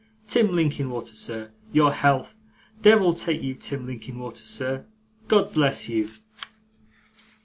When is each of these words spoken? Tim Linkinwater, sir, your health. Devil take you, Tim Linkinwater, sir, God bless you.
Tim 0.27 0.47
Linkinwater, 0.51 1.15
sir, 1.15 1.51
your 1.71 1.93
health. 1.93 2.33
Devil 2.81 3.13
take 3.13 3.43
you, 3.43 3.53
Tim 3.53 3.85
Linkinwater, 3.85 4.45
sir, 4.45 4.87
God 5.27 5.53
bless 5.53 5.89
you. 5.89 6.09